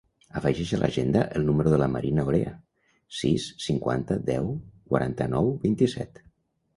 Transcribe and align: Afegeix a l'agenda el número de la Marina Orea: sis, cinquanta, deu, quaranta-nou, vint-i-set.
Afegeix 0.39 0.69
a 0.75 0.77
l'agenda 0.83 1.25
el 1.39 1.43
número 1.49 1.73
de 1.73 1.77
la 1.81 1.89
Marina 1.95 2.25
Orea: 2.31 2.53
sis, 3.17 3.45
cinquanta, 3.65 4.17
deu, 4.31 4.49
quaranta-nou, 4.95 5.53
vint-i-set. 5.67 6.23